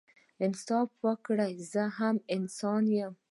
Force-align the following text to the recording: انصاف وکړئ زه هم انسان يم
انصاف 0.45 0.89
وکړئ 1.05 1.53
زه 1.71 1.83
هم 1.99 2.15
انسان 2.35 2.83
يم 2.97 3.13